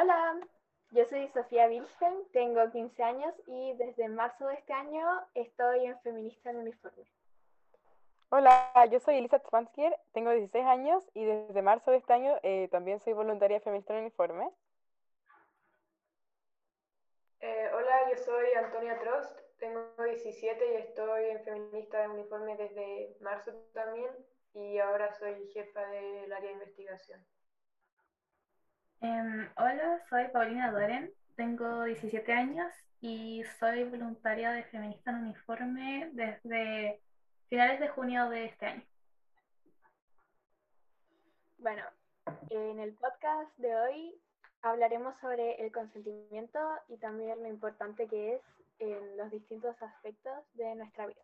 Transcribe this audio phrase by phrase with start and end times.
[0.00, 0.40] Hola,
[0.92, 6.00] yo soy Sofía Wilhelm, tengo 15 años y desde marzo de este año estoy en
[6.00, 7.04] Feminista en Uniforme.
[8.30, 12.68] Hola, yo soy Elisa Twanskier, tengo 16 años y desde marzo de este año eh,
[12.70, 14.50] también soy voluntaria Feminista en Uniforme.
[17.40, 23.18] Eh, hola, yo soy Antonia Trost, tengo 17 y estoy en Feminista de Uniforme desde
[23.20, 24.10] marzo también
[24.54, 27.22] y ahora soy jefa del área de investigación.
[29.02, 36.10] Em, hola, soy Paulina Doren, tengo 17 años y soy voluntaria de Feminista en Uniforme
[36.12, 37.00] desde
[37.48, 38.82] finales de junio de este año.
[41.56, 41.82] Bueno,
[42.50, 44.20] en el podcast de hoy
[44.60, 46.58] hablaremos sobre el consentimiento
[46.88, 48.42] y también lo importante que es
[48.80, 51.22] en los distintos aspectos de nuestra vida.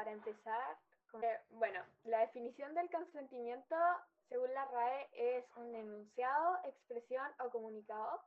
[0.00, 0.78] Para empezar,
[1.50, 3.76] bueno, la definición del consentimiento,
[4.30, 8.22] según la RAE, es un enunciado, expresión o comunicado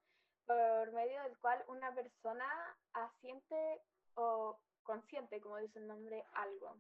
[0.46, 2.46] por medio del cual una persona
[2.94, 3.82] asiente
[4.14, 6.78] o consciente, como dice el nombre, algo.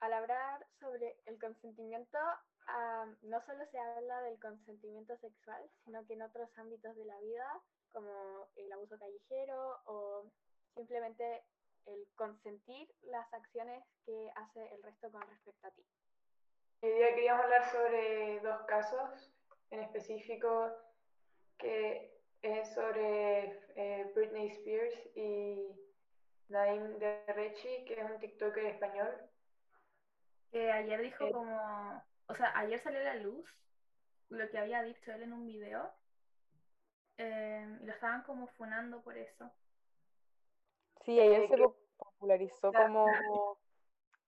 [0.00, 2.18] Al hablar sobre el consentimiento,
[3.22, 7.62] no solo se habla del consentimiento sexual, sino que en otros ámbitos de la vida,
[7.92, 10.24] como el abuso callejero o
[10.74, 11.44] simplemente
[11.86, 15.84] el consentir las acciones que hace el resto con respecto a ti.
[16.82, 19.32] Hoy día queríamos hablar sobre dos casos
[19.70, 20.70] en específico
[21.58, 25.66] que es sobre eh, Britney Spears y
[26.48, 29.14] Naim Derrechi, que es un TikToker español.
[30.50, 33.50] Que ayer dijo eh, como, o sea, ayer salió a la luz
[34.28, 35.90] lo que había dicho él en un video
[37.16, 39.50] eh, y lo estaban como funando por eso.
[41.04, 41.56] Sí, ayer se
[41.98, 43.58] popularizó como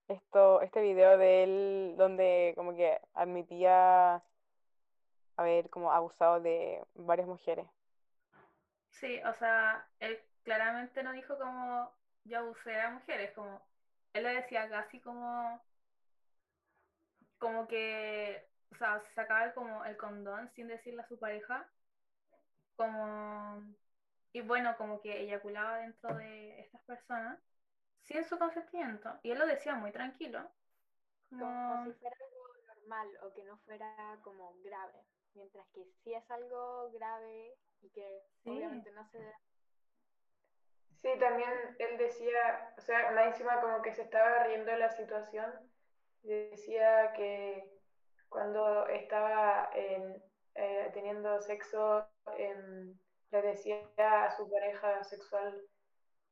[0.07, 4.23] esto, este video de él donde como que admitía
[5.35, 7.67] haber como abusado de varias mujeres.
[8.89, 11.91] Sí, o sea, él claramente no dijo como
[12.25, 13.61] yo abusé a mujeres, como
[14.13, 15.61] él le decía casi como
[17.39, 21.67] como que, o sea, sacaba como el condón sin decirle a su pareja,
[22.75, 23.63] como
[24.37, 27.39] y bueno, como que eyaculaba dentro de estas personas
[28.03, 29.19] sin su consentimiento.
[29.23, 30.47] Y él lo decía muy tranquilo.
[31.29, 31.85] Como...
[31.85, 35.03] si fuera algo normal o que no fuera como grave.
[35.33, 39.19] Mientras que si es algo grave y que obviamente no se
[41.01, 44.89] Sí, también él decía, o sea, más encima como que se estaba riendo de la
[44.89, 45.51] situación,
[46.21, 47.71] decía que
[48.29, 50.23] cuando estaba en,
[50.55, 52.07] eh, teniendo sexo,
[53.31, 55.61] le decía a su pareja sexual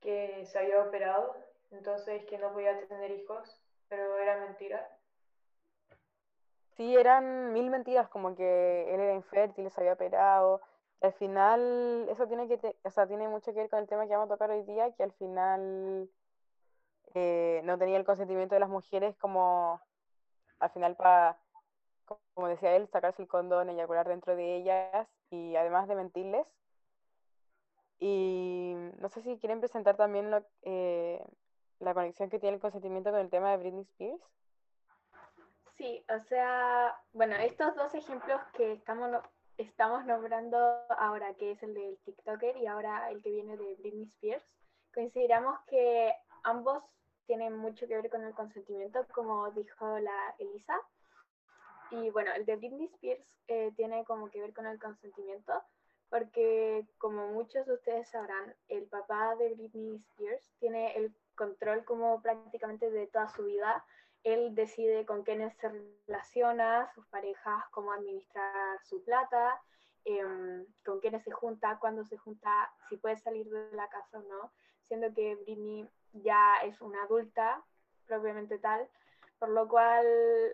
[0.02, 1.36] que se había operado,
[1.72, 4.88] entonces que no podía tener hijos, pero era mentira.
[6.78, 10.62] Sí, eran mil mentiras, como que él era infértil, se había operado,
[11.02, 14.16] al final, eso tiene que, o sea, tiene mucho que ver con el tema que
[14.16, 16.10] vamos a tocar hoy día, que al final
[17.14, 19.80] eh, no tenía el consentimiento de las mujeres como,
[20.60, 21.38] al final para,
[22.34, 26.48] como decía él, sacarse el condón, eyacular dentro de ellas y además de mentirles.
[28.00, 31.24] Y no sé si quieren presentar también lo, eh,
[31.80, 34.22] la conexión que tiene el consentimiento con el tema de Britney Spears.
[35.78, 39.12] Sí, o sea, bueno, estos dos ejemplos que estamos
[39.58, 40.58] estamos nombrando
[40.98, 44.46] ahora, que es el del TikToker y ahora el que viene de Britney Spears,
[44.94, 46.14] consideramos que
[46.44, 46.84] ambos
[47.26, 50.80] tienen mucho que ver con el consentimiento, como dijo la Elisa.
[51.92, 55.54] Y bueno, el de Britney Spears eh, tiene como que ver con el consentimiento,
[56.10, 62.22] porque como muchos de ustedes sabrán, el papá de Britney Spears tiene el control como
[62.22, 63.86] prácticamente de toda su vida.
[64.24, 65.70] Él decide con quiénes se
[66.08, 69.62] relaciona, sus parejas, cómo administrar su plata,
[70.06, 74.22] em, con quiénes se junta, cuándo se junta, si puede salir de la casa o
[74.22, 74.52] no,
[74.88, 77.64] siendo que Britney ya es una adulta,
[78.08, 78.88] propiamente tal,
[79.40, 80.06] por lo cual,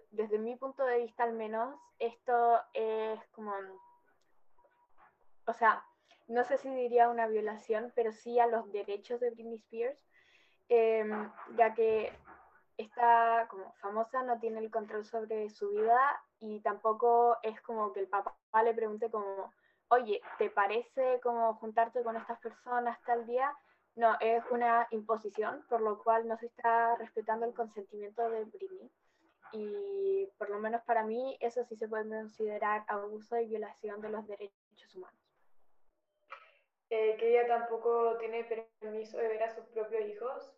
[0.10, 3.54] desde mi punto de vista al menos, esto es como,
[5.46, 5.84] o sea,
[6.28, 10.00] no sé si diría una violación, pero sí a los derechos de Britney Spears,
[10.70, 12.14] em, ya que
[12.78, 16.00] esta como famosa no tiene el control sobre su vida
[16.40, 19.52] y tampoco es como que el papá le pregunte como,
[19.90, 23.54] oye, ¿te parece como juntarte con estas personas tal día?
[23.96, 28.90] No, es una imposición, por lo cual no se está respetando el consentimiento de Britney.
[29.52, 34.10] Y por lo menos para mí eso sí se puede considerar abuso y violación de
[34.10, 35.31] los derechos humanos.
[36.92, 40.54] Eh, que ella tampoco tiene permiso de ver a sus propios hijos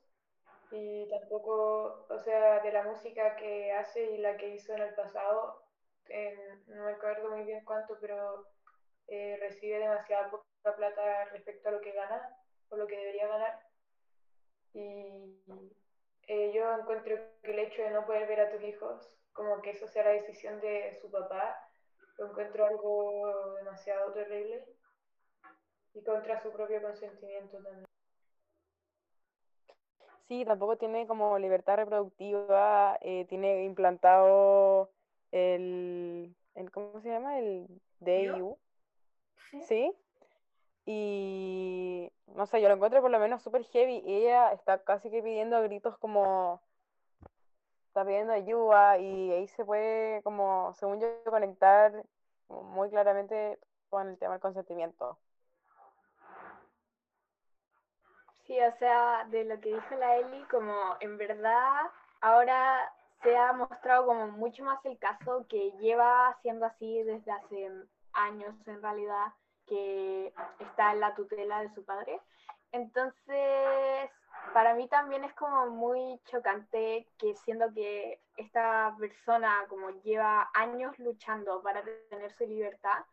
[0.72, 4.96] y tampoco, o sea, de la música que hace y la que hizo en el
[4.96, 5.62] pasado,
[6.66, 8.48] no me acuerdo muy bien cuánto, pero
[9.08, 12.36] eh, recibe demasiada poca plata respecto a lo que gana
[12.70, 13.60] o lo que debería ganar.
[14.74, 15.40] Y
[16.28, 19.70] eh, yo encuentro que el hecho de no poder ver a tus hijos, como que
[19.70, 21.56] eso sea la decisión de su papá,
[22.18, 24.66] lo encuentro algo demasiado terrible
[25.94, 27.86] y contra su propio consentimiento también.
[30.28, 34.90] Sí, tampoco tiene como libertad reproductiva, eh, tiene implantado
[35.32, 37.40] el, el, ¿cómo se llama?
[37.40, 37.68] El
[38.00, 38.58] DIU.
[39.68, 39.94] Sí.
[40.86, 44.02] Y no sé, yo lo encuentro por lo menos súper heavy.
[44.06, 46.62] Y ella está casi que pidiendo gritos como.
[47.88, 52.04] Está pidiendo ayuda y ahí se puede, como, según yo, conectar
[52.50, 53.60] muy claramente
[53.90, 55.20] con el tema del consentimiento.
[58.46, 61.90] Sí, o sea, de lo que dijo la Eli, como en verdad
[62.22, 67.72] ahora se ha mostrado como mucho más el caso que lleva siendo así desde hace
[68.12, 69.28] años en realidad,
[69.66, 72.20] que está en la tutela de su padre.
[72.74, 74.10] Entonces,
[74.54, 80.98] para mí también es como muy chocante que siendo que esta persona como lleva años
[81.00, 83.06] luchando para tener su libertad,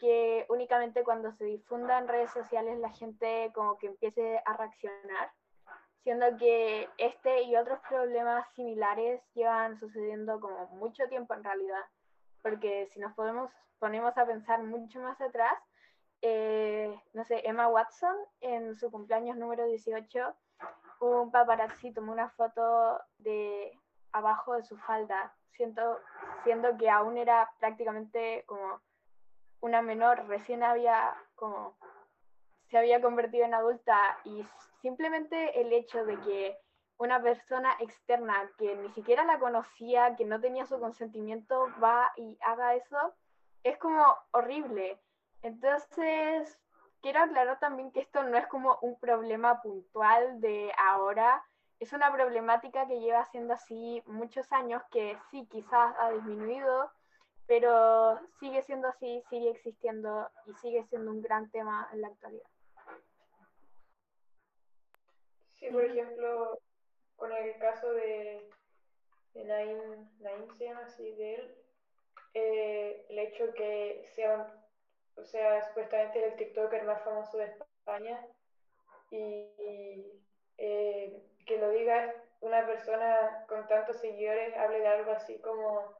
[0.00, 5.30] que únicamente cuando se difunda en redes sociales la gente como que empiece a reaccionar,
[6.02, 11.84] siendo que este y otros problemas similares llevan sucediendo como mucho tiempo en realidad,
[12.42, 15.58] porque si nos podemos, ponemos a pensar mucho más atrás,
[16.22, 20.34] eh, no sé, Emma Watson en su cumpleaños número 18,
[21.00, 23.78] un paparazzi tomó una foto de
[24.12, 25.98] abajo de su falda, siendo,
[26.44, 28.80] siendo que aún era prácticamente como
[29.60, 31.76] una menor recién había como
[32.70, 34.46] se había convertido en adulta y
[34.80, 36.58] simplemente el hecho de que
[36.98, 42.38] una persona externa que ni siquiera la conocía, que no tenía su consentimiento, va y
[42.42, 43.14] haga eso,
[43.64, 45.00] es como horrible.
[45.42, 46.58] Entonces,
[47.00, 51.42] quiero aclarar también que esto no es como un problema puntual de ahora,
[51.80, 56.92] es una problemática que lleva siendo así muchos años, que sí, quizás ha disminuido,
[57.50, 62.48] pero sigue siendo así, sigue existiendo y sigue siendo un gran tema en la actualidad.
[65.56, 66.60] Sí, por ejemplo,
[67.16, 68.48] con el caso de,
[69.34, 71.54] de Naim, se llama así, de él,
[72.34, 74.54] eh, el hecho que sea,
[75.16, 78.28] o sea, supuestamente el TikToker más famoso de España
[79.10, 80.06] y,
[80.56, 85.98] eh, que lo diga una persona con tantos seguidores, hable de algo así como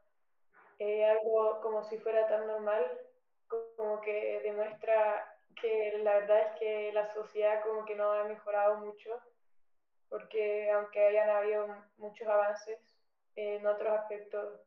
[0.81, 2.85] eh, algo como si fuera tan normal,
[3.77, 8.79] como que demuestra que la verdad es que la sociedad como que no ha mejorado
[8.79, 9.11] mucho,
[10.09, 11.67] porque aunque hayan habido
[11.99, 12.79] muchos avances
[13.37, 14.61] en otros aspectos,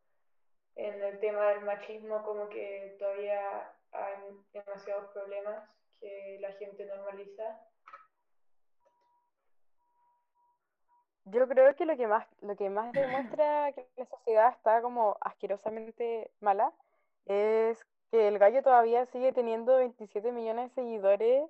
[0.76, 4.18] en el tema del machismo como que todavía hay
[4.54, 5.68] demasiados problemas
[6.00, 7.60] que la gente normaliza
[11.26, 15.18] Yo creo que lo que más, lo que más demuestra que la sociedad está como
[15.22, 16.74] asquerosamente mala
[17.26, 21.50] es que el gallo todavía sigue teniendo 27 millones de seguidores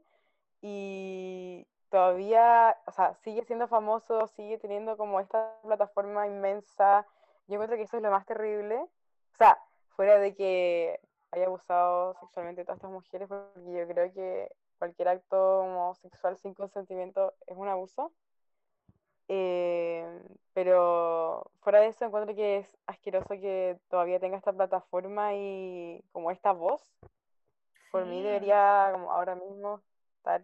[0.61, 7.05] y todavía, o sea, sigue siendo famoso, sigue teniendo como esta plataforma inmensa.
[7.47, 8.77] Yo encuentro que eso es lo más terrible.
[8.77, 10.99] O sea, fuera de que
[11.31, 16.53] haya abusado sexualmente a todas estas mujeres, porque yo creo que cualquier acto sexual sin
[16.53, 18.11] consentimiento es un abuso.
[19.27, 20.05] Eh,
[20.53, 26.31] pero fuera de eso encuentro que es asqueroso que todavía tenga esta plataforma y como
[26.31, 26.81] esta voz.
[27.91, 29.81] Por mí debería como ahora mismo
[30.17, 30.41] estar...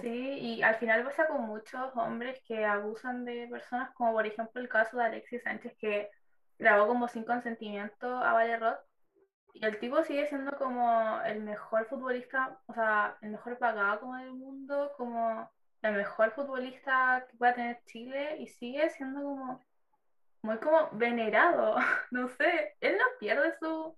[0.00, 4.60] Sí, y al final pasa con muchos hombres que abusan de personas, como por ejemplo
[4.60, 6.10] el caso de Alexis Sánchez que
[6.58, 8.58] grabó como sin consentimiento a Vale
[9.54, 14.16] y el tipo sigue siendo como el mejor futbolista, o sea, el mejor pagado como
[14.16, 15.50] del mundo, como
[15.82, 19.64] la mejor futbolista que pueda tener Chile y sigue siendo como
[20.42, 21.76] muy como venerado,
[22.10, 23.96] no sé, él no pierde su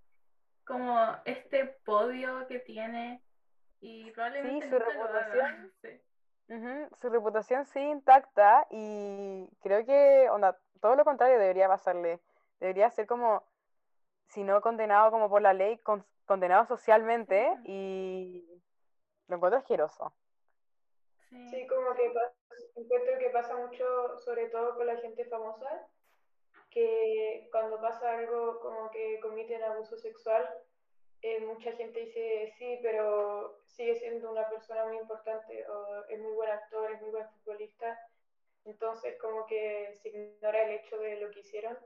[0.64, 3.22] como este podio que tiene
[3.80, 5.72] y probablemente sí, su reputación.
[7.00, 12.18] Su reputación sí intacta y creo que onda, todo lo contrario debería pasarle.
[12.58, 13.44] Debería ser como
[14.26, 15.80] si no condenado como por la ley
[16.26, 18.44] condenado socialmente y
[19.28, 20.12] lo encuentro asqueroso
[21.30, 22.12] Sí, como que
[22.74, 25.86] encuentro que pasa mucho, sobre todo con la gente famosa,
[26.70, 30.48] que cuando pasa algo como que comiten abuso sexual,
[31.22, 36.32] eh, mucha gente dice, sí, pero sigue siendo una persona muy importante, o es muy
[36.32, 37.96] buen actor, es muy buen futbolista,
[38.64, 41.78] entonces como que se ignora el hecho de lo que hicieron,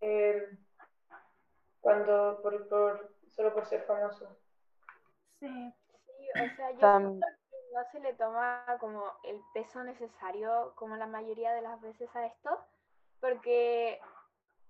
[0.00, 0.44] eh,
[1.80, 4.36] cuando por, por, solo por ser famoso.
[5.38, 5.72] Sí,
[6.06, 7.20] sí o sea, yo
[7.80, 12.26] no se le toma como el peso necesario como la mayoría de las veces a
[12.26, 12.58] esto,
[13.20, 13.98] porque,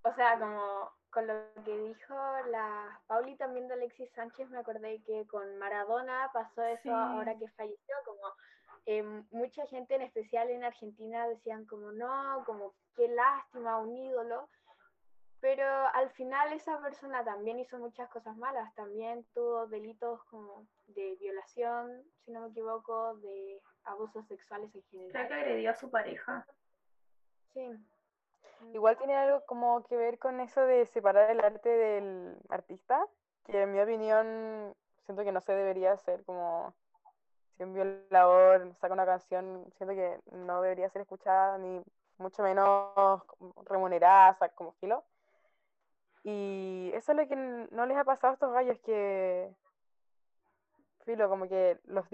[0.04, 2.14] o sea, como con lo que dijo
[2.50, 7.48] la Pauli también de Alexis Sánchez, me acordé que con Maradona pasó eso ahora que
[7.48, 8.32] falleció, como
[8.86, 9.02] eh,
[9.32, 14.48] mucha gente, en especial en Argentina, decían como no, como qué lástima, un ídolo,
[15.40, 21.16] pero al final esa persona también hizo muchas cosas malas, también tuvo delitos como de
[21.18, 25.12] violación, si no me equivoco, de abusos sexuales en general.
[25.12, 26.46] Creo que agredió a su pareja.
[27.54, 27.72] Sí.
[28.74, 33.06] Igual tiene algo como que ver con eso de separar el arte del artista,
[33.46, 34.74] que en mi opinión
[35.06, 36.74] siento que no se debería hacer como
[37.56, 41.82] si un violador saca una canción, siento que no debería ser escuchada ni
[42.18, 43.22] mucho menos
[43.64, 45.04] remunerada, como filo.
[46.22, 49.50] Y eso es lo que no les ha pasado a estos gallos, que
[51.04, 52.06] filo, como que los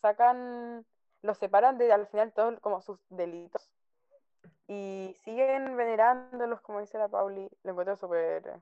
[0.00, 0.84] sacan,
[1.22, 3.70] los separan de al final todos como sus delitos
[4.72, 8.60] y siguen venerándolos, como dice la Pauli, lo encuentro súper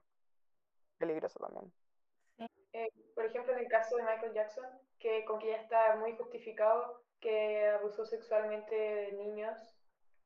[0.99, 1.73] peligroso también.
[2.73, 4.67] Eh, por ejemplo, en el caso de Michael Jackson,
[4.99, 9.57] que con que ya está muy justificado que abusó sexualmente de niños,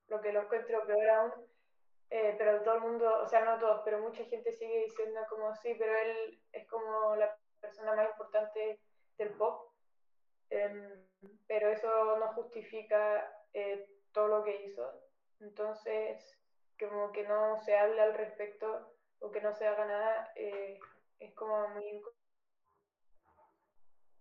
[0.08, 1.32] lo que lo encuentro peor aún,
[2.10, 5.54] eh, pero todo el mundo, o sea, no todos, pero mucha gente sigue diciendo como
[5.56, 8.80] sí, pero él es como la persona más importante
[9.18, 9.72] del pop,
[10.50, 11.06] em,
[11.46, 14.90] pero eso no justifica eh, todo lo que hizo.
[15.40, 16.38] Entonces,
[16.78, 20.78] como que no se hable al respecto o que no se haga nada, eh,
[21.18, 22.02] es como muy...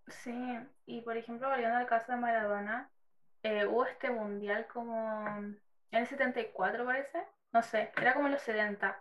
[0.07, 2.89] Sí, y por ejemplo, volviendo al caso de Maradona,
[3.67, 5.27] hubo este mundial como
[5.93, 8.99] en el 74 parece, no sé, era como los 70,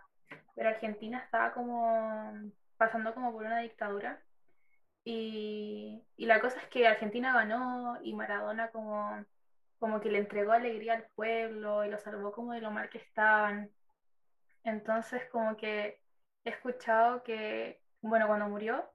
[0.55, 4.21] pero Argentina estaba como pasando como por una dictadura.
[5.05, 9.25] Y, la cosa es que Argentina ganó y Maradona como,
[9.79, 12.99] como que le entregó alegría al pueblo y lo salvó como de lo mal que
[12.99, 13.71] estaban.
[14.63, 16.01] Entonces como que
[16.45, 18.89] he escuchado que, bueno, cuando murió,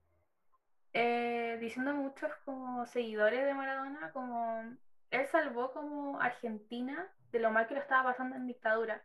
[0.92, 4.62] eh, diciendo muchos como seguidores de Maradona, como
[5.10, 9.02] él salvó como Argentina de lo mal que lo estaba pasando en dictadura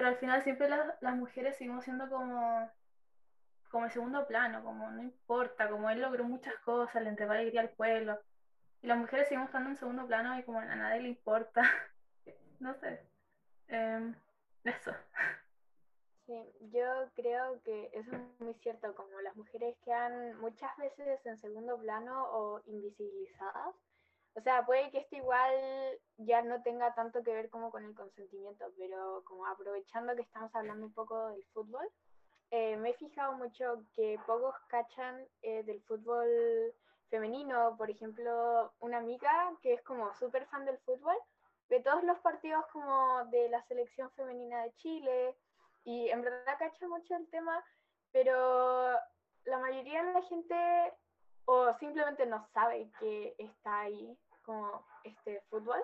[0.00, 2.70] pero al final siempre las mujeres seguimos siendo como,
[3.70, 7.60] como el segundo plano, como no importa, como él logró muchas cosas, le entregó alegría
[7.60, 8.18] al pueblo,
[8.80, 11.60] y las mujeres seguimos estando en segundo plano y como a nadie le importa,
[12.60, 13.06] no sé,
[13.68, 14.14] em,
[14.64, 14.90] eso.
[16.24, 21.36] Sí, yo creo que eso es muy cierto, como las mujeres quedan muchas veces en
[21.36, 23.74] segundo plano o invisibilizadas
[24.34, 25.52] o sea, puede que esto igual
[26.18, 30.54] ya no tenga tanto que ver como con el consentimiento, pero como aprovechando que estamos
[30.54, 31.86] hablando un poco del fútbol,
[32.52, 36.28] eh, me he fijado mucho que pocos cachan eh, del fútbol
[37.08, 37.76] femenino.
[37.76, 41.16] Por ejemplo, una amiga que es como súper fan del fútbol,
[41.68, 45.36] ve todos los partidos como de la selección femenina de Chile
[45.84, 47.64] y en verdad cacha mucho el tema,
[48.12, 48.92] pero
[49.44, 50.92] la mayoría de la gente
[51.52, 55.82] o simplemente no sabe que está ahí como este fútbol,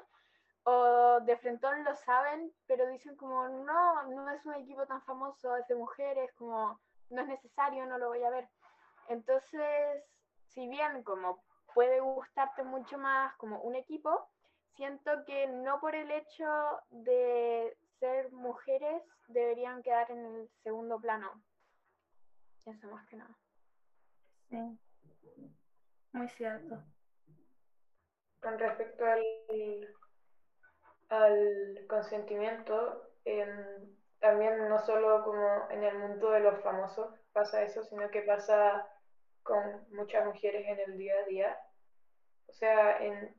[0.62, 5.56] o de frente lo saben, pero dicen como, no, no es un equipo tan famoso,
[5.56, 6.80] es de mujeres, como,
[7.11, 8.49] no es necesario, no lo voy a ver.
[9.08, 10.04] Entonces,
[10.50, 11.42] si bien como
[11.75, 14.28] puede gustarte mucho más como un equipo,
[14.76, 16.46] siento que no por el hecho
[16.90, 21.42] de ser mujeres deberían quedar en el segundo plano.
[22.64, 23.37] Eso más que nada.
[24.49, 24.78] Sí.
[26.12, 26.83] Muy cierto.
[28.40, 29.25] Con respecto al,
[31.09, 33.02] al consentimiento,
[34.18, 38.87] también no solo como en el mundo de los famosos pasa eso, sino que pasa
[39.42, 41.59] con muchas mujeres en el día a día.
[42.49, 43.35] O sea, en,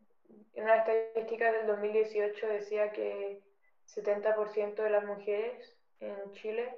[0.54, 3.42] en una estadística del 2018 decía que
[3.88, 6.78] 70% de las mujeres en Chile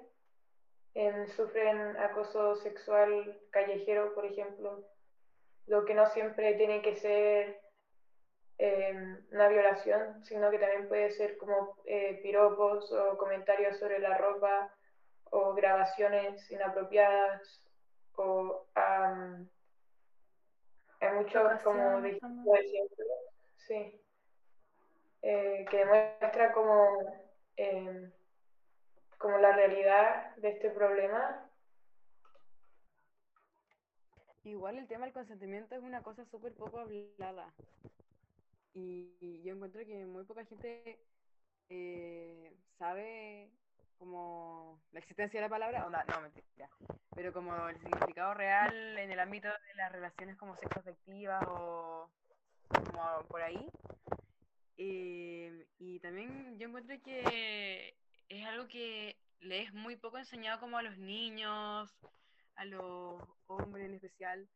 [1.35, 4.85] sufren acoso sexual callejero, por ejemplo,
[5.69, 7.61] lo que no siempre tiene que ser
[8.57, 14.17] eh, una violación, sino que también puede ser como eh, piropos o comentarios sobre la
[14.17, 14.73] ropa
[15.25, 17.63] o grabaciones inapropiadas
[18.15, 18.65] o
[21.01, 22.19] hay muchos como de
[23.67, 24.01] sí,
[25.21, 26.97] eh, que demuestra como,
[29.19, 31.48] como la realidad de este problema
[34.49, 37.53] Igual el tema del consentimiento es una cosa súper poco hablada.
[38.73, 40.99] Y yo encuentro que muy poca gente
[41.69, 43.51] eh, sabe
[43.99, 46.69] como la existencia de la palabra, o no, no, mentira,
[47.13, 52.09] pero como el significado real en el ámbito de las relaciones como sexoafectivas o
[52.69, 53.69] como por ahí.
[54.77, 57.93] Eh, y también yo encuentro que
[58.29, 61.93] es algo que le es muy poco enseñado como a los niños,
[62.59, 64.47] a los hombres en especial.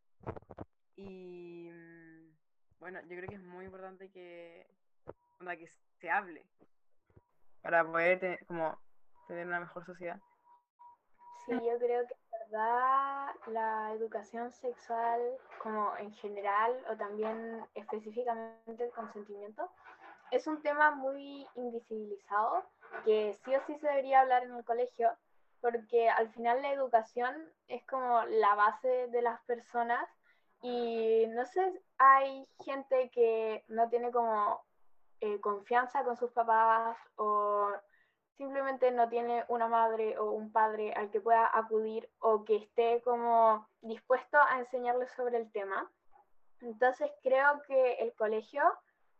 [0.95, 2.35] Y mm,
[2.79, 4.67] bueno, yo creo que es muy importante que,
[5.39, 5.67] que
[5.99, 6.45] se hable
[7.61, 8.77] para poder como
[9.27, 10.19] tener una mejor sociedad.
[11.45, 12.15] Sí, yo creo que
[12.51, 15.19] la educación sexual
[15.61, 19.71] como en general o también específicamente el consentimiento
[20.29, 22.63] es un tema muy invisibilizado
[23.05, 25.11] que sí o sí se debería hablar en el colegio
[25.63, 27.33] porque al final la educación
[27.69, 30.05] es como la base de las personas
[30.61, 34.61] y no sé, hay gente que no tiene como
[35.21, 37.69] eh, confianza con sus papás o
[38.35, 43.01] simplemente no tiene una madre o un padre al que pueda acudir o que esté
[43.01, 45.89] como dispuesto a enseñarles sobre el tema.
[46.59, 48.63] Entonces creo que el colegio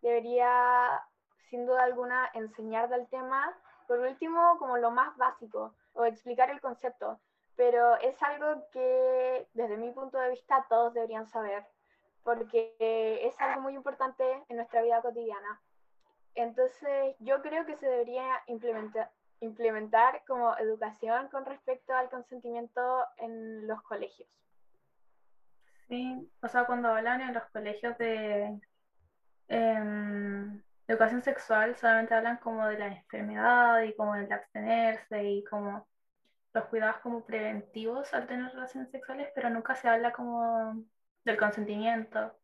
[0.02, 1.02] debería,
[1.50, 3.58] sin duda alguna, enseñar del tema,
[3.88, 7.20] por último, como lo más básico, o explicar el concepto,
[7.56, 11.66] pero es algo que desde mi punto de vista todos deberían saber,
[12.24, 15.62] porque es algo muy importante en nuestra vida cotidiana.
[16.36, 23.68] Entonces, yo creo que se debería implementar, implementar como educación con respecto al consentimiento en
[23.68, 24.30] los colegios.
[25.88, 28.60] Sí, o sea, cuando hablan en los colegios de
[30.88, 35.88] educación sexual, solamente hablan como de la enfermedad y como de abstenerse y como
[36.54, 40.84] los cuidados como preventivos al tener relaciones sexuales, pero nunca se habla como
[41.25, 42.38] del consentimiento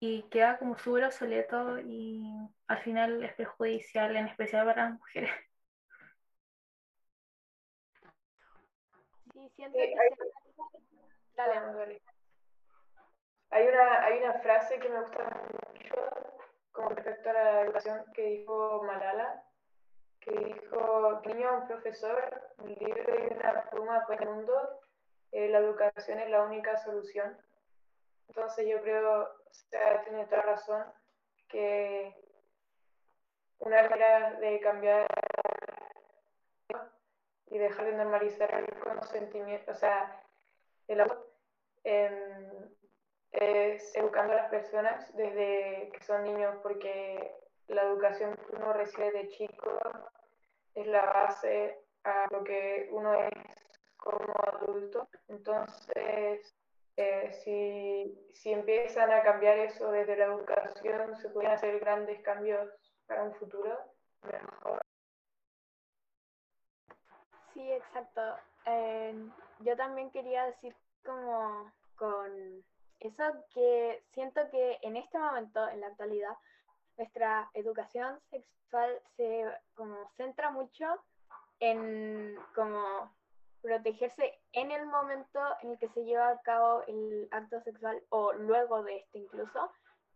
[0.00, 2.24] y queda como súper obsoleto y
[2.68, 5.30] al final es perjudicial, en especial para las mujeres.
[9.32, 9.94] Sí, siento que
[11.36, 12.00] Dale,
[13.50, 15.18] Hay una, hay una frase que me gusta
[15.72, 16.27] mucho
[17.08, 19.42] respecto a la educación que dijo Malala,
[20.20, 24.80] que dijo, niño, un profesor, un libro y una pluma para el mundo,
[25.32, 27.38] eh, la educación es la única solución.
[28.28, 30.84] Entonces yo creo, o sea, tiene toda razón,
[31.48, 32.14] que
[33.60, 35.06] una manera de cambiar
[37.46, 40.22] y dejar de normalizar el consentimiento, o sea,
[40.88, 41.32] el amor,
[41.84, 42.68] em,
[43.32, 47.34] es educando a las personas desde que son niños, porque
[47.68, 49.78] la educación que uno recibe de chico
[50.74, 53.32] es la base a lo que uno es
[53.96, 55.08] como adulto.
[55.28, 56.54] Entonces,
[56.96, 62.70] eh, si, si empiezan a cambiar eso desde la educación, se pueden hacer grandes cambios
[63.06, 63.78] para un futuro
[64.22, 64.80] mejor.
[67.54, 68.20] Sí, exacto.
[68.66, 69.14] Eh,
[69.60, 72.64] yo también quería decir como con
[73.00, 73.22] eso
[73.54, 76.36] que siento que en este momento, en la actualidad,
[76.96, 80.86] nuestra educación sexual se como centra mucho
[81.60, 83.10] en como
[83.62, 88.32] protegerse en el momento en el que se lleva a cabo el acto sexual o
[88.32, 89.70] luego de este incluso,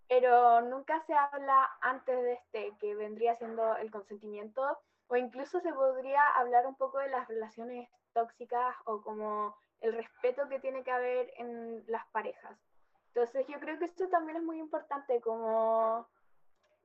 [0.09, 5.73] pero nunca se habla antes de este, que vendría siendo el consentimiento, o incluso se
[5.73, 10.91] podría hablar un poco de las relaciones tóxicas o como el respeto que tiene que
[10.91, 12.57] haber en las parejas.
[13.15, 16.09] Entonces yo creo que esto también es muy importante, como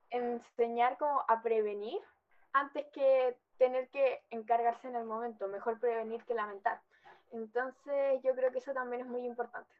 [0.09, 1.99] enseñar como a prevenir
[2.53, 6.81] antes que tener que encargarse en el momento, mejor prevenir que lamentar.
[7.31, 9.73] Entonces yo creo que eso también es muy importante.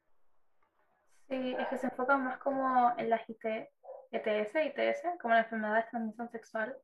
[1.28, 5.90] Sí, es que se enfoca más como en las ETS, ITS, como la enfermedad de
[5.90, 6.78] transmisión sexual,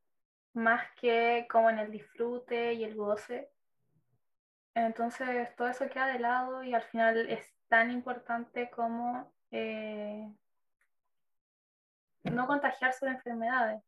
[0.53, 3.49] más que como en el disfrute y el goce.
[4.75, 10.27] Entonces todo eso queda de lado y al final es tan importante como eh,
[12.23, 13.83] no contagiarse de enfermedades.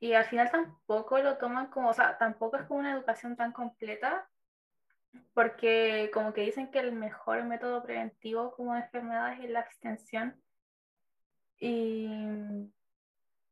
[0.00, 3.52] Y al final tampoco lo toman como, o sea, tampoco es como una educación tan
[3.52, 4.28] completa,
[5.34, 10.40] porque como que dicen que el mejor método preventivo como de enfermedades es la abstención.
[11.60, 12.08] Y,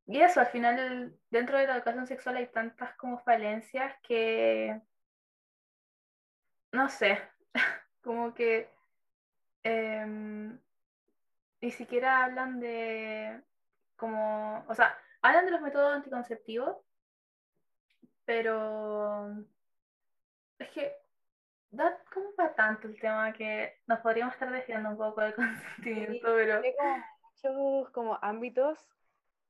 [0.07, 4.81] y eso, al final dentro de la educación sexual hay tantas como falencias que,
[6.73, 7.21] no sé,
[8.03, 8.71] como que
[9.65, 10.59] em,
[11.67, 13.43] ni siquiera hablan de
[13.97, 16.77] como, o sea, hablan de los métodos anticonceptivos,
[18.25, 19.33] pero
[20.61, 20.95] es que
[21.73, 26.29] da como para tanto el tema que nos podríamos estar desviando un poco del consentimiento,
[26.37, 26.63] pero...
[26.63, 28.79] Hay como muchos como ámbitos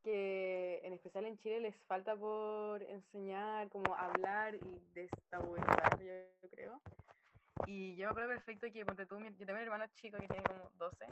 [0.03, 6.81] que en especial en Chile les falta por enseñar, como hablar y destabuizar, yo creo.
[7.67, 10.45] Y yo me acuerdo perfecto que, ponte tú, yo tengo un hermano chico que tiene
[10.45, 11.07] como 12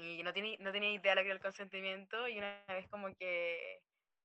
[0.00, 2.88] y no, tiene, no tenía idea de lo que era el consentimiento y una vez
[2.88, 3.82] como que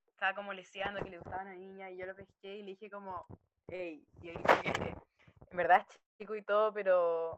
[0.08, 2.90] estaba como leseando que le gustaba una niña y yo lo pesqué y le dije
[2.90, 3.26] como,
[3.68, 4.96] hey, y él que
[5.52, 7.38] en verdad es chico y todo, pero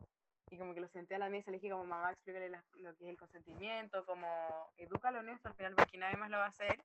[0.49, 3.03] y como que lo senté a la mesa, le dije como mamá, explícale lo que
[3.05, 6.49] es el consentimiento, como edúcalo en esto al final porque nadie más lo va a
[6.49, 6.79] hacer.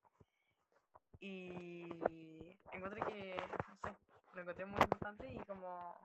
[1.21, 1.89] Y
[2.73, 3.37] encontré que,
[3.69, 3.97] no sé,
[4.35, 5.97] lo encontré muy importante y como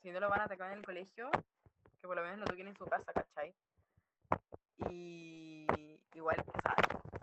[0.00, 1.30] si no lo van a atacar en el colegio,
[2.00, 3.54] que por lo menos lo toquen en su casa, ¿cachai?
[4.88, 5.66] Y
[6.14, 6.74] igual, o sea,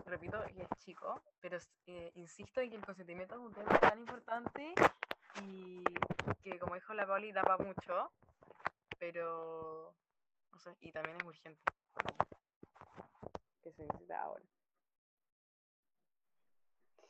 [0.06, 4.74] repito es chico, pero eh, insisto en que el consentimiento es un tema tan importante
[5.42, 5.82] y
[6.42, 8.12] que como dijo la Pauli da para mucho,
[8.98, 9.94] pero
[10.52, 11.60] no sé, y también es urgente
[13.62, 14.44] que se necesita ahora.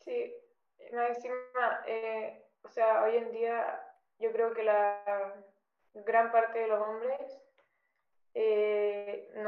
[0.00, 0.34] Sí,
[0.78, 3.80] encima, eh, o sea, hoy en día
[4.18, 5.44] yo creo que la
[5.92, 7.45] gran parte de los hombres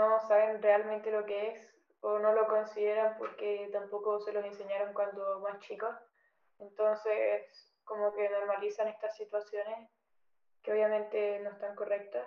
[0.09, 4.95] no saben realmente lo que es o no lo consideran porque tampoco se los enseñaron
[4.95, 5.95] cuando más chicos.
[6.59, 9.91] Entonces, como que normalizan estas situaciones
[10.63, 12.27] que obviamente no están correctas.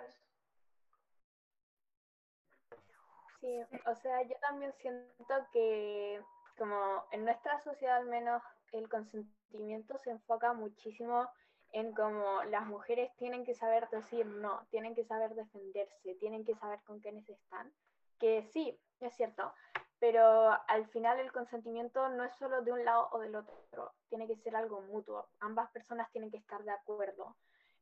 [3.40, 6.22] Sí, o sea, yo también siento que
[6.56, 8.42] como en nuestra sociedad al menos
[8.72, 11.28] el consentimiento se enfoca muchísimo
[11.72, 16.54] en cómo las mujeres tienen que saber decir no, tienen que saber defenderse, tienen que
[16.54, 17.72] saber con quiénes están,
[18.18, 19.52] que sí, es cierto,
[19.98, 24.26] pero al final el consentimiento no es solo de un lado o del otro, tiene
[24.26, 27.36] que ser algo mutuo, ambas personas tienen que estar de acuerdo.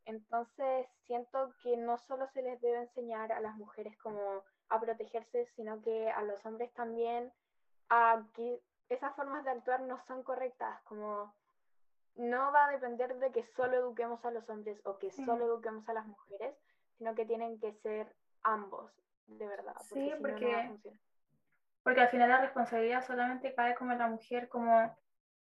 [0.07, 5.47] Entonces siento que no solo se les debe enseñar a las mujeres como a protegerse,
[5.57, 7.33] sino que a los hombres también
[7.91, 11.35] a que esas formas de actuar no son correctas, como
[12.17, 15.89] no va a depender de que solo eduquemos a los hombres o que solo eduquemos
[15.89, 16.55] a las mujeres,
[16.99, 18.93] sino que tienen que ser ambos,
[19.27, 19.75] de verdad.
[19.93, 20.71] sí, porque,
[21.83, 24.97] porque al final la responsabilidad solamente cae como en la mujer, como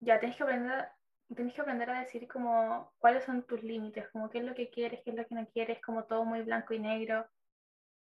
[0.01, 0.89] ya tienes que aprender,
[1.35, 4.71] tienes que aprender a decir como cuáles son tus límites, como qué es lo que
[4.71, 7.27] quieres, qué es lo que no quieres, como todo muy blanco y negro.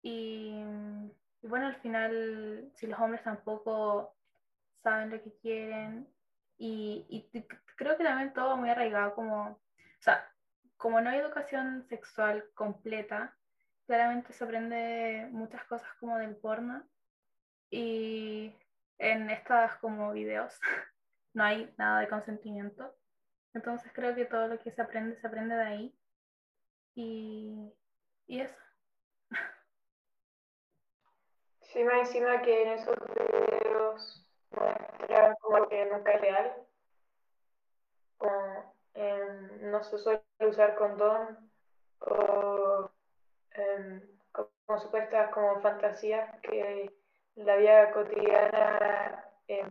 [0.02, 0.62] Y,
[1.42, 4.14] y bueno, al final, si los hombres tampoco
[4.82, 6.08] saben lo que quieren,
[6.58, 7.40] y, y
[7.76, 9.60] creo que también todo muy arraigado como, o
[10.00, 10.28] sea,
[10.76, 13.36] como no hay educación sexual completa,
[13.86, 16.82] claramente se aprende muchas cosas como del porno
[17.70, 18.54] y
[18.98, 20.58] en estas como videos
[21.34, 22.94] no hay nada de consentimiento.
[23.54, 25.98] Entonces creo que todo lo que se aprende se aprende de ahí.
[26.94, 27.72] Y,
[28.26, 28.56] y eso.
[31.60, 36.66] Sí, me encima que en esos videos muestran como que nunca es real
[38.94, 41.50] Em, no se suele usar condón
[42.00, 42.90] o
[43.52, 46.90] em, como supuestas como fantasías que
[47.36, 49.70] la vida cotidiana em,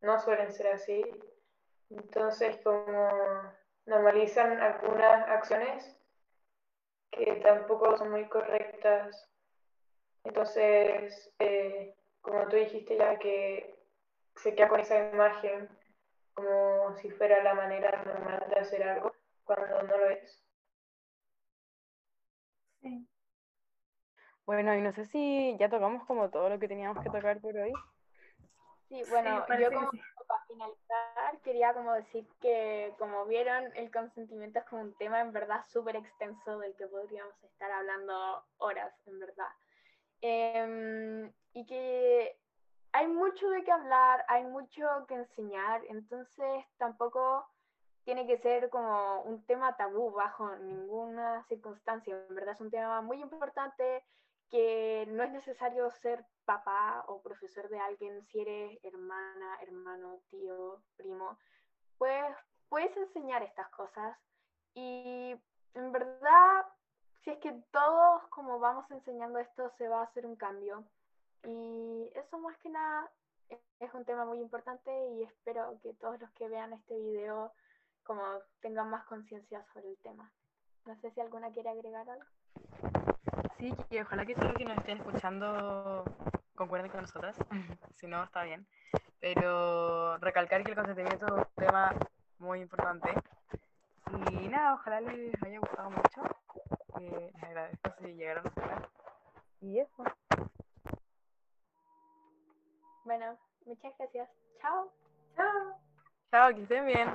[0.00, 1.04] no suelen ser así.
[1.90, 3.10] Entonces, como
[3.84, 6.00] normalizan algunas acciones
[7.10, 9.28] que tampoco son muy correctas.
[10.24, 13.78] Entonces, eh, como tú dijiste ya que
[14.34, 15.68] se queda con esa imagen
[16.36, 19.12] como si fuera la manera normal de hacer algo
[19.44, 20.44] cuando no lo es.
[22.82, 23.08] Sí.
[24.44, 27.56] Bueno, y no sé si ya tocamos como todo lo que teníamos que tocar por
[27.56, 27.72] hoy.
[28.88, 29.90] Sí, bueno, yo como
[30.28, 35.32] para finalizar quería como decir que como vieron el consentimiento es como un tema en
[35.32, 39.48] verdad súper extenso del que podríamos estar hablando horas, en verdad.
[40.20, 42.38] Em, y que
[42.96, 47.46] hay mucho de qué hablar, hay mucho que enseñar, entonces tampoco
[48.04, 52.16] tiene que ser como un tema tabú bajo ninguna circunstancia.
[52.28, 54.02] En verdad es un tema muy importante
[54.48, 60.80] que no es necesario ser papá o profesor de alguien si eres hermana, hermano, tío,
[60.96, 61.38] primo.
[61.98, 62.34] Pues
[62.70, 64.16] puedes enseñar estas cosas
[64.72, 65.38] y
[65.74, 66.64] en verdad
[67.20, 70.82] si es que todos como vamos enseñando esto se va a hacer un cambio.
[71.46, 73.08] Y eso más que nada
[73.78, 77.52] es un tema muy importante y espero que todos los que vean este video
[78.02, 78.22] como
[78.60, 80.30] tengan más conciencia sobre el tema.
[80.86, 82.24] No sé si alguna quiere agregar algo.
[83.58, 86.04] Sí, y ojalá que todos los que nos estén escuchando
[86.54, 87.36] concuerden con nosotras,
[87.94, 88.66] si no está bien.
[89.20, 91.94] Pero recalcar que el consentimiento es un tema
[92.38, 93.10] muy importante.
[94.30, 96.22] Y nada, ojalá les haya gustado mucho.
[96.98, 98.88] que les agradezco si llegaron hasta acá.
[99.60, 100.04] Y eso.
[103.06, 104.28] Bueno, muchas gracias.
[104.60, 104.92] Chao.
[105.36, 105.80] Chao.
[106.32, 107.08] Chao, que estén bien.